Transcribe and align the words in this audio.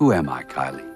Who 0.00 0.14
am 0.14 0.30
I, 0.30 0.44
Kylie? 0.44 0.88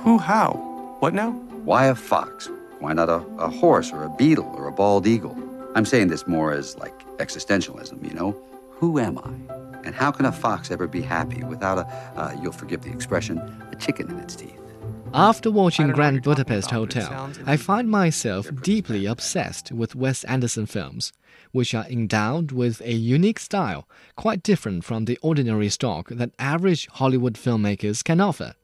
Who, 0.00 0.18
how? 0.18 0.54
What 0.98 1.14
now? 1.14 1.30
Why 1.64 1.86
a 1.86 1.94
fox? 1.94 2.50
Why 2.80 2.92
not 2.92 3.08
a, 3.08 3.24
a 3.38 3.48
horse 3.48 3.92
or 3.92 4.02
a 4.02 4.10
beetle 4.10 4.52
or 4.56 4.66
a 4.66 4.72
bald 4.72 5.06
eagle? 5.06 5.38
I'm 5.76 5.84
saying 5.84 6.08
this 6.08 6.26
more 6.26 6.52
as 6.52 6.76
like 6.78 7.06
existentialism, 7.18 8.04
you 8.04 8.12
know? 8.12 8.36
Who 8.72 8.98
am 8.98 9.18
I? 9.18 9.54
And 9.84 9.94
how 9.94 10.10
can 10.10 10.26
a 10.26 10.32
fox 10.32 10.72
ever 10.72 10.88
be 10.88 11.00
happy 11.00 11.44
without 11.44 11.78
a, 11.78 11.86
uh, 12.20 12.36
you'll 12.42 12.50
forgive 12.50 12.82
the 12.82 12.90
expression, 12.90 13.38
a 13.70 13.76
chicken 13.76 14.10
in 14.10 14.18
its 14.18 14.34
teeth? 14.34 14.65
After 15.14 15.50
watching 15.50 15.88
Grand 15.88 16.22
Budapest 16.22 16.70
Hotel, 16.70 17.30
I 17.46 17.56
find 17.56 17.88
myself 17.88 18.48
deeply 18.62 19.06
obsessed 19.06 19.72
with 19.72 19.94
Wes 19.94 20.24
Anderson 20.24 20.66
films, 20.66 21.12
which 21.52 21.74
are 21.74 21.86
endowed 21.86 22.52
with 22.52 22.80
a 22.82 22.92
unique 22.92 23.38
style 23.38 23.88
quite 24.16 24.42
different 24.42 24.84
from 24.84 25.04
the 25.04 25.18
ordinary 25.22 25.68
stock 25.68 26.08
that 26.10 26.32
average 26.38 26.88
Hollywood 26.92 27.34
filmmakers 27.34 28.04
can 28.04 28.20
offer. 28.20 28.54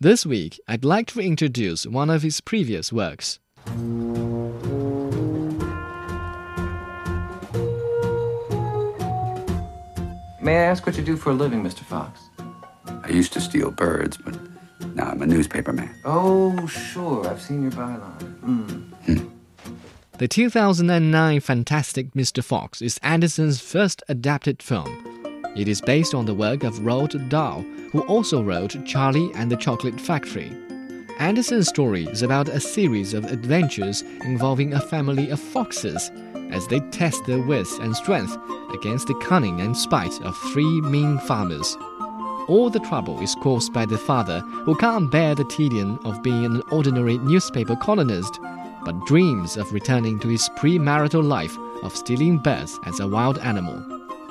This 0.00 0.24
week, 0.24 0.60
I'd 0.66 0.84
like 0.84 1.06
to 1.08 1.20
introduce 1.20 1.86
one 1.86 2.10
of 2.10 2.22
his 2.22 2.40
previous 2.40 2.92
works. 2.92 3.38
May 10.42 10.56
I 10.56 10.62
ask 10.62 10.86
what 10.86 10.96
you 10.96 11.04
do 11.04 11.16
for 11.16 11.30
a 11.30 11.34
living, 11.34 11.62
Mr. 11.62 11.80
Fox? 11.80 12.30
I 13.04 13.10
used 13.10 13.32
to 13.34 13.40
steal 13.40 13.70
birds, 13.70 14.16
but 14.16 14.34
now 14.94 15.10
I'm 15.10 15.22
a 15.22 15.26
newspaper 15.26 15.72
man. 15.72 15.94
Oh, 16.04 16.66
sure. 16.66 17.28
I've 17.28 17.40
seen 17.40 17.62
your 17.62 17.72
byline. 17.72 18.92
Mm. 19.06 19.30
The 20.18 20.28
2009 20.28 21.40
Fantastic 21.40 22.12
Mr. 22.12 22.44
Fox 22.44 22.82
is 22.82 22.98
Anderson's 23.02 23.60
first 23.60 24.02
adapted 24.08 24.62
film. 24.62 25.42
It 25.56 25.66
is 25.66 25.80
based 25.80 26.14
on 26.14 26.26
the 26.26 26.34
work 26.34 26.62
of 26.62 26.74
Roald 26.80 27.28
Dahl, 27.28 27.62
who 27.90 28.00
also 28.02 28.42
wrote 28.42 28.76
Charlie 28.84 29.30
and 29.34 29.50
the 29.50 29.56
Chocolate 29.56 30.00
Factory. 30.00 30.52
Anderson's 31.18 31.68
story 31.68 32.04
is 32.04 32.22
about 32.22 32.48
a 32.48 32.60
series 32.60 33.14
of 33.14 33.24
adventures 33.24 34.02
involving 34.24 34.72
a 34.72 34.80
family 34.80 35.30
of 35.30 35.40
foxes 35.40 36.10
as 36.50 36.66
they 36.68 36.80
test 36.90 37.24
their 37.26 37.40
wits 37.40 37.78
and 37.78 37.96
strength 37.96 38.36
against 38.74 39.06
the 39.06 39.18
cunning 39.22 39.60
and 39.60 39.76
spite 39.76 40.20
of 40.22 40.36
three 40.52 40.80
mean 40.82 41.18
farmers. 41.20 41.76
All 42.50 42.68
the 42.68 42.80
trouble 42.80 43.20
is 43.20 43.36
caused 43.36 43.72
by 43.72 43.86
the 43.86 43.96
father 43.96 44.40
who 44.40 44.74
can't 44.74 45.08
bear 45.08 45.36
the 45.36 45.44
tedium 45.44 46.00
of 46.04 46.20
being 46.20 46.46
an 46.46 46.62
ordinary 46.72 47.16
newspaper 47.18 47.76
columnist, 47.76 48.40
but 48.84 49.06
dreams 49.06 49.56
of 49.56 49.72
returning 49.72 50.18
to 50.18 50.26
his 50.26 50.48
premarital 50.58 51.22
life 51.22 51.56
of 51.84 51.94
stealing 51.94 52.38
birds 52.38 52.80
as 52.86 52.98
a 52.98 53.06
wild 53.06 53.38
animal. 53.38 53.80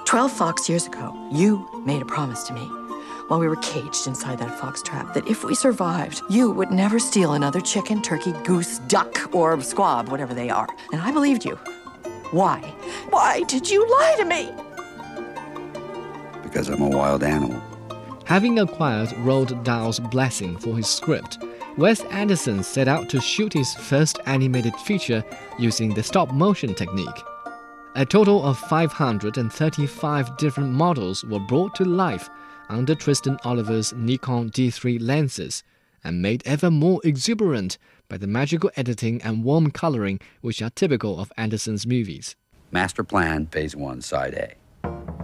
Twelve 0.03 0.33
fox 0.33 0.67
years 0.67 0.85
ago, 0.85 1.15
you 1.31 1.65
made 1.85 2.01
a 2.01 2.05
promise 2.05 2.43
to 2.47 2.53
me 2.53 2.65
while 3.29 3.39
we 3.39 3.47
were 3.47 3.55
caged 3.55 4.05
inside 4.05 4.39
that 4.39 4.59
fox 4.59 4.83
trap 4.83 5.13
that 5.13 5.25
if 5.29 5.45
we 5.45 5.55
survived, 5.55 6.21
you 6.29 6.51
would 6.51 6.71
never 6.71 6.99
steal 6.99 7.35
another 7.35 7.61
chicken, 7.61 8.01
turkey, 8.01 8.33
goose, 8.43 8.79
duck, 8.89 9.33
or 9.33 9.61
squab, 9.61 10.09
whatever 10.09 10.33
they 10.33 10.49
are. 10.49 10.67
And 10.91 11.01
I 11.01 11.13
believed 11.13 11.45
you. 11.45 11.55
Why? 12.31 12.59
Why 13.11 13.43
did 13.43 13.69
you 13.69 13.89
lie 13.89 14.15
to 14.17 14.25
me? 14.25 14.51
Because 16.43 16.67
I'm 16.67 16.81
a 16.81 16.89
wild 16.89 17.23
animal. 17.23 17.63
Having 18.29 18.59
acquired 18.59 19.09
Roald 19.25 19.63
Dahl's 19.63 19.99
blessing 19.99 20.55
for 20.55 20.77
his 20.77 20.85
script, 20.85 21.39
Wes 21.77 22.01
Anderson 22.11 22.61
set 22.61 22.87
out 22.87 23.09
to 23.09 23.19
shoot 23.19 23.51
his 23.51 23.73
first 23.73 24.19
animated 24.27 24.75
feature 24.75 25.23
using 25.57 25.95
the 25.95 26.03
stop 26.03 26.31
motion 26.31 26.75
technique. 26.75 27.23
A 27.95 28.05
total 28.05 28.45
of 28.45 28.59
535 28.59 30.37
different 30.37 30.69
models 30.69 31.23
were 31.23 31.39
brought 31.39 31.73
to 31.73 31.85
life 31.85 32.29
under 32.69 32.93
Tristan 32.93 33.39
Oliver's 33.43 33.93
Nikon 33.93 34.51
D3 34.51 35.01
lenses 35.01 35.63
and 36.03 36.21
made 36.21 36.43
ever 36.45 36.69
more 36.69 37.01
exuberant 37.03 37.79
by 38.09 38.17
the 38.17 38.27
magical 38.27 38.69
editing 38.75 39.19
and 39.23 39.43
warm 39.43 39.71
coloring 39.71 40.19
which 40.41 40.61
are 40.61 40.69
typical 40.69 41.19
of 41.19 41.31
Anderson's 41.35 41.87
movies. 41.87 42.35
Master 42.69 43.03
Plan, 43.03 43.47
Phase 43.47 43.75
1, 43.75 44.01
Side 44.01 44.35
A. 44.35 44.68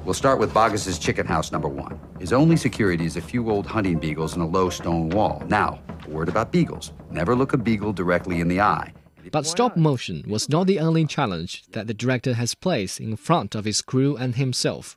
We'll 0.06 0.14
start 0.14 0.38
with 0.38 0.54
Boggis's 0.54 1.00
chicken 1.00 1.26
house 1.26 1.52
number 1.52 1.68
one. 1.68 2.00
His 2.20 2.32
only 2.32 2.58
security 2.58 3.06
is 3.06 3.18
a 3.18 3.22
few 3.22 3.50
old 3.50 3.66
hunting 3.66 3.98
beagles 3.98 4.34
and 4.34 4.44
a 4.44 4.46
low 4.46 4.70
stone 4.70 5.10
wall. 5.10 5.42
Now, 5.48 5.80
a 6.06 6.10
word 6.12 6.30
about 6.30 6.52
beagles. 6.52 6.94
Never 7.10 7.36
look 7.36 7.54
a 7.54 7.58
beagle 7.58 7.92
directly 7.92 8.40
in 8.40 8.48
the 8.48 8.62
eye. 8.62 8.94
But 9.32 9.48
stop 9.48 9.76
motion 9.76 10.24
was 10.28 10.48
not 10.48 10.68
the 10.68 10.80
only 10.80 11.08
challenge 11.08 11.64
that 11.72 11.88
the 11.88 11.94
director 11.96 12.36
has 12.36 12.54
placed 12.54 13.00
in 13.00 13.16
front 13.16 13.56
of 13.56 13.66
his 13.66 13.82
crew 13.82 14.16
and 14.16 14.36
himself. 14.36 14.96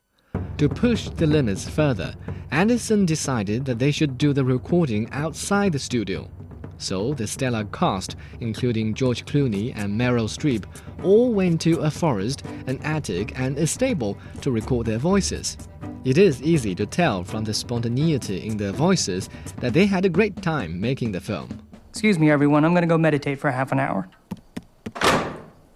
To 0.59 0.69
push 0.69 1.09
the 1.09 1.25
limits 1.25 1.67
further, 1.67 2.13
Anderson 2.51 3.07
decided 3.07 3.65
that 3.65 3.79
they 3.79 3.89
should 3.89 4.15
do 4.15 4.31
the 4.31 4.45
recording 4.45 5.09
outside 5.11 5.71
the 5.71 5.79
studio. 5.79 6.29
So 6.79 7.13
the 7.13 7.27
stellar 7.27 7.65
cast, 7.65 8.15
including 8.39 8.93
George 8.93 9.25
Clooney 9.25 9.75
and 9.75 9.99
Meryl 9.99 10.27
Streep, 10.27 10.63
all 11.03 11.33
went 11.33 11.61
to 11.61 11.81
a 11.81 11.91
forest, 11.91 12.43
an 12.67 12.79
attic, 12.83 13.37
and 13.37 13.57
a 13.57 13.67
stable 13.67 14.17
to 14.41 14.49
record 14.49 14.87
their 14.87 14.97
voices. 14.97 15.57
It 16.05 16.17
is 16.17 16.41
easy 16.41 16.73
to 16.75 16.85
tell 16.85 17.25
from 17.25 17.43
the 17.43 17.53
spontaneity 17.53 18.47
in 18.47 18.55
their 18.55 18.71
voices 18.71 19.29
that 19.57 19.73
they 19.73 19.85
had 19.85 20.05
a 20.05 20.09
great 20.09 20.41
time 20.41 20.79
making 20.79 21.11
the 21.11 21.19
film. 21.19 21.49
Excuse 21.89 22.17
me, 22.17 22.31
everyone, 22.31 22.63
I'm 22.63 22.73
gonna 22.73 22.87
go 22.87 22.97
meditate 22.97 23.39
for 23.39 23.51
half 23.51 23.73
an 23.73 23.79
hour. 23.79 24.09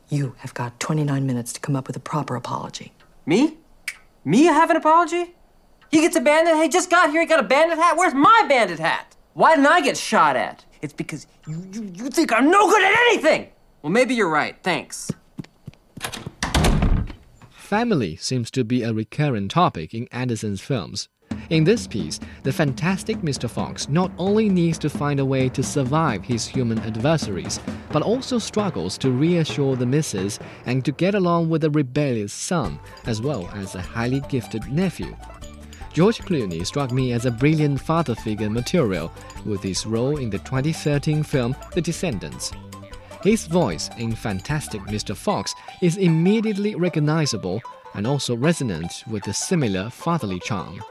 You 0.08 0.36
have 0.38 0.54
got 0.54 0.80
29 0.80 1.26
minutes 1.26 1.52
to 1.54 1.60
come 1.60 1.76
up 1.76 1.88
with 1.88 1.98
a 1.98 2.00
proper 2.00 2.36
apology. 2.36 2.94
Me? 3.26 3.58
Me 4.24 4.46
have 4.46 4.70
an 4.70 4.78
apology? 4.78 5.36
He 5.92 6.00
gets 6.00 6.16
a 6.16 6.22
bandit 6.22 6.56
hat? 6.56 6.64
He 6.64 6.70
just 6.70 6.90
got 6.90 7.12
here, 7.12 7.20
he 7.20 7.28
got 7.28 7.42
a 7.42 7.48
bandit 7.48 7.78
hat? 7.78 7.98
Where's 7.98 8.14
my 8.14 8.46
bandit 8.48 8.80
hat? 8.80 9.13
Why 9.34 9.56
didn't 9.56 9.68
I 9.68 9.82
get 9.82 9.98
shot 9.98 10.36
at? 10.36 10.64
It's 10.84 10.94
because 10.94 11.26
you, 11.48 11.66
you, 11.72 11.92
you 11.96 12.10
think 12.10 12.32
I'm 12.32 12.52
no 12.52 12.70
good 12.70 12.84
at 12.84 12.96
anything! 13.10 13.50
Well, 13.82 13.92
maybe 13.92 14.14
you're 14.14 14.30
right. 14.30 14.56
Thanks. 14.62 15.12
Family 17.50 18.16
seems 18.16 18.52
to 18.52 18.64
be 18.64 18.84
a 18.84 18.94
recurrent 18.94 19.50
topic 19.50 19.96
in 19.96 20.08
Anderson's 20.12 20.62
films. 20.62 21.10
In 21.50 21.64
this 21.64 21.88
piece, 21.88 22.20
the 22.44 22.54
fantastic 22.54 23.18
Mr. 23.18 23.50
Fox 23.50 23.90
not 23.90 24.12
only 24.20 24.50
needs 24.50 24.78
to 24.80 24.90
find 24.90 25.20
a 25.20 25.26
way 25.26 25.50
to 25.50 25.64
survive 25.64 26.24
his 26.24 26.46
human 26.46 26.78
adversaries, 26.80 27.60
but 27.92 28.04
also 28.04 28.38
struggles 28.38 29.00
to 29.00 29.10
reassure 29.10 29.76
the 29.76 29.86
missus 29.86 30.40
and 30.68 30.86
to 30.86 30.92
get 30.92 31.16
along 31.16 31.50
with 31.50 31.64
a 31.64 31.72
rebellious 31.72 32.34
son, 32.34 32.80
as 33.08 33.22
well 33.22 33.50
as 33.56 33.74
a 33.74 33.82
highly 33.82 34.22
gifted 34.30 34.72
nephew. 34.72 35.16
George 35.94 36.18
Clooney 36.22 36.66
struck 36.66 36.92
me 36.92 37.14
as 37.14 37.28
a 37.28 37.32
brilliant 37.32 37.80
father 37.80 38.16
figure 38.16 38.50
material 38.50 39.12
with 39.46 39.62
his 39.62 39.86
role 39.86 40.18
in 40.18 40.32
the 40.32 40.40
2013 40.40 41.22
film 41.22 41.56
The 41.76 41.82
Descendants. 41.82 42.52
His 43.22 43.46
voice 43.46 43.92
in 44.00 44.16
Fantastic 44.16 44.82
Mr. 44.82 45.16
Fox 45.16 45.54
is 45.84 45.98
immediately 45.98 46.74
recognizable 46.74 47.62
and 47.94 48.08
also 48.08 48.36
resonant 48.36 49.04
with 49.08 49.28
a 49.28 49.34
similar 49.34 49.92
fatherly 49.92 50.40
charm. 50.40 50.82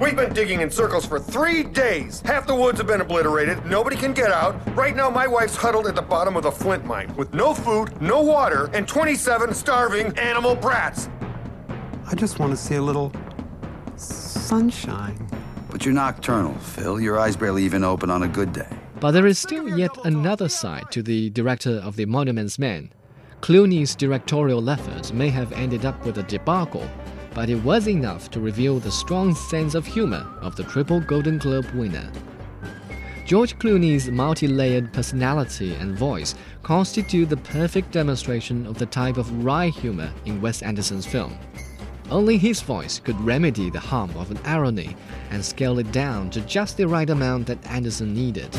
We've 0.00 0.16
been 0.16 0.34
digging 0.34 0.60
in 0.60 0.70
circles 0.70 1.06
for 1.06 1.18
three 1.18 1.62
days. 1.62 2.20
Half 2.26 2.46
the 2.46 2.54
woods 2.54 2.78
have 2.78 2.86
been 2.86 3.00
obliterated. 3.00 3.64
Nobody 3.64 3.96
can 3.96 4.12
get 4.12 4.32
out. 4.32 4.54
Right 4.76 4.94
now, 4.94 5.08
my 5.08 5.26
wife's 5.26 5.56
huddled 5.56 5.86
at 5.86 5.94
the 5.94 6.02
bottom 6.02 6.36
of 6.36 6.44
a 6.44 6.52
flint 6.52 6.84
mine 6.84 7.14
with 7.16 7.32
no 7.32 7.54
food, 7.54 7.98
no 8.02 8.20
water, 8.20 8.68
and 8.74 8.86
27 8.86 9.54
starving 9.54 10.06
animal 10.18 10.56
brats. 10.56 11.08
I 12.06 12.14
just 12.14 12.38
want 12.38 12.52
to 12.52 12.56
see 12.56 12.74
a 12.74 12.82
little 12.82 13.12
sunshine. 13.96 15.26
But 15.70 15.84
you're 15.84 15.94
nocturnal, 15.94 16.54
Phil. 16.54 17.00
Your 17.00 17.18
eyes 17.18 17.34
barely 17.34 17.64
even 17.64 17.82
open 17.82 18.10
on 18.10 18.22
a 18.22 18.28
good 18.28 18.52
day. 18.52 18.68
But 19.00 19.12
there 19.12 19.26
is 19.26 19.38
still 19.38 19.78
yet 19.78 19.90
another 20.04 20.48
side 20.48 20.90
to 20.92 21.02
the 21.02 21.30
director 21.30 21.80
of 21.82 21.96
The 21.96 22.04
Monuments 22.04 22.58
Men. 22.58 22.92
Clooney's 23.40 23.94
directorial 23.94 24.68
efforts 24.68 25.12
may 25.12 25.28
have 25.30 25.52
ended 25.52 25.84
up 25.84 26.04
with 26.04 26.18
a 26.18 26.22
debacle, 26.22 26.88
but 27.34 27.48
it 27.48 27.62
was 27.64 27.88
enough 27.88 28.30
to 28.30 28.40
reveal 28.40 28.78
the 28.78 28.90
strong 28.90 29.34
sense 29.34 29.74
of 29.74 29.86
humor 29.86 30.26
of 30.40 30.56
the 30.56 30.64
triple 30.64 31.00
Golden 31.00 31.38
Globe 31.38 31.66
winner. 31.74 32.10
George 33.26 33.58
Clooney's 33.58 34.10
multi 34.10 34.46
layered 34.46 34.92
personality 34.92 35.74
and 35.74 35.98
voice 35.98 36.34
constitute 36.62 37.30
the 37.30 37.38
perfect 37.38 37.90
demonstration 37.90 38.66
of 38.66 38.78
the 38.78 38.86
type 38.86 39.16
of 39.16 39.44
wry 39.44 39.68
humor 39.68 40.12
in 40.26 40.42
Wes 40.42 40.62
Anderson's 40.62 41.06
film. 41.06 41.38
Only 42.10 42.36
his 42.36 42.60
voice 42.60 43.00
could 43.00 43.18
remedy 43.20 43.70
the 43.70 43.80
harm 43.80 44.10
of 44.16 44.30
an 44.30 44.38
irony 44.44 44.96
and 45.30 45.44
scale 45.44 45.78
it 45.78 45.90
down 45.90 46.30
to 46.30 46.40
just 46.42 46.76
the 46.76 46.86
right 46.86 47.08
amount 47.08 47.46
that 47.46 47.66
Anderson 47.70 48.14
needed. 48.14 48.54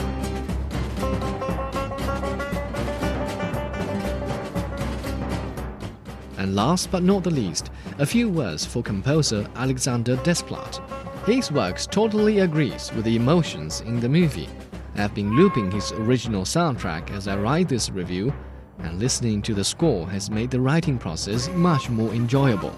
And 6.38 6.56
last 6.56 6.92
but 6.92 7.03
not 7.03 7.24
the 7.24 7.31
least, 7.31 7.71
a 8.00 8.06
few 8.06 8.30
words 8.30 8.65
for 8.65 8.83
composer 8.83 9.48
Alexander 9.56 10.15
Desplat. 10.18 10.81
His 11.25 11.51
works 11.51 11.88
totally 11.88 12.39
agrees 12.39 12.91
with 12.94 13.06
the 13.06 13.15
emotions 13.15 13.81
in 13.81 14.00
the 14.00 14.09
movie. 14.09 14.50
I've 14.95 15.15
been 15.15 15.36
looping 15.36 15.71
his 15.71 15.91
original 15.94 16.44
soundtrack 16.44 17.12
as 17.12 17.27
I 17.27 17.38
write 17.38 17.69
this 17.69 17.89
review, 17.89 18.33
and 18.80 19.00
listening 19.00 19.41
to 19.44 19.53
the 19.53 19.63
score 19.63 20.07
has 20.09 20.30
made 20.30 20.51
the 20.51 20.59
writing 20.59 20.98
process 20.98 21.50
much 21.50 21.89
more 21.89 22.13
enjoyable. 22.13 22.75